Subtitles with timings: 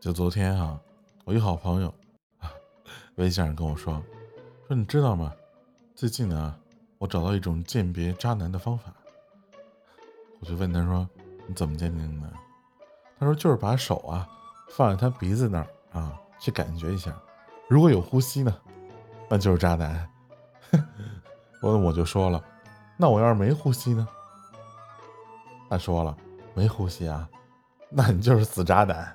[0.00, 0.80] 就昨天啊，
[1.26, 1.92] 我一好朋友
[2.38, 2.50] 啊，
[3.16, 4.02] 微信上跟我说，
[4.66, 5.30] 说你知道吗？
[5.94, 6.56] 最近呢，
[6.96, 8.90] 我找到一种鉴别渣男的方法。
[10.38, 11.06] 我就问他说，
[11.46, 12.32] 你怎么鉴定的？
[13.18, 14.26] 他说就是把手啊
[14.70, 17.14] 放在他鼻子那儿啊，去感觉一下，
[17.68, 18.56] 如果有呼吸呢，
[19.28, 20.10] 那就是渣男。
[21.60, 22.42] 我我就说了，
[22.96, 24.08] 那我要是没呼吸呢？
[25.68, 26.16] 他说了，
[26.54, 27.28] 没呼吸啊，
[27.90, 29.14] 那你就是死渣男。